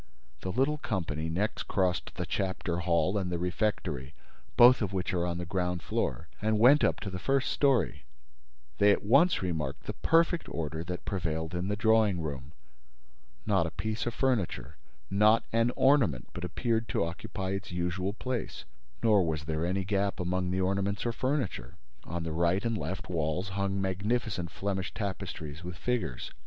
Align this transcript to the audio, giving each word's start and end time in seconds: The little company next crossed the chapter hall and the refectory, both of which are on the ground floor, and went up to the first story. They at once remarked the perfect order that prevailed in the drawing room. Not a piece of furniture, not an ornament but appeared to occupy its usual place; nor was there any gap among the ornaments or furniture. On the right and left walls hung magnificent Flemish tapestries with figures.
The 0.39 0.51
little 0.51 0.79
company 0.79 1.29
next 1.29 1.65
crossed 1.67 2.15
the 2.15 2.25
chapter 2.25 2.77
hall 2.79 3.19
and 3.19 3.31
the 3.31 3.37
refectory, 3.37 4.15
both 4.57 4.81
of 4.81 4.91
which 4.93 5.13
are 5.13 5.27
on 5.27 5.37
the 5.37 5.45
ground 5.45 5.83
floor, 5.83 6.27
and 6.41 6.57
went 6.57 6.83
up 6.83 6.99
to 7.01 7.11
the 7.11 7.19
first 7.19 7.51
story. 7.51 8.05
They 8.79 8.91
at 8.91 9.03
once 9.05 9.43
remarked 9.43 9.83
the 9.83 9.93
perfect 9.93 10.49
order 10.49 10.83
that 10.85 11.05
prevailed 11.05 11.53
in 11.53 11.67
the 11.67 11.75
drawing 11.75 12.19
room. 12.19 12.53
Not 13.45 13.67
a 13.67 13.69
piece 13.69 14.07
of 14.07 14.15
furniture, 14.15 14.75
not 15.11 15.43
an 15.53 15.69
ornament 15.75 16.29
but 16.33 16.43
appeared 16.43 16.87
to 16.89 17.03
occupy 17.05 17.51
its 17.51 17.71
usual 17.71 18.13
place; 18.13 18.65
nor 19.03 19.23
was 19.23 19.43
there 19.43 19.67
any 19.67 19.83
gap 19.85 20.19
among 20.19 20.49
the 20.49 20.61
ornaments 20.61 21.05
or 21.05 21.11
furniture. 21.11 21.75
On 22.05 22.23
the 22.23 22.33
right 22.33 22.65
and 22.65 22.75
left 22.75 23.07
walls 23.07 23.49
hung 23.49 23.79
magnificent 23.79 24.49
Flemish 24.49 24.95
tapestries 24.95 25.63
with 25.63 25.77
figures. 25.77 26.31